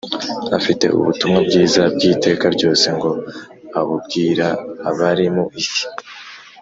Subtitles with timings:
[0.57, 3.11] afite ubutumwa bwiza bw‟iteka ryose ngo
[3.79, 4.47] abubwira
[4.89, 5.85] abari mu isi